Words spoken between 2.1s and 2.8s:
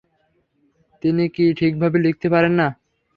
পারেন না?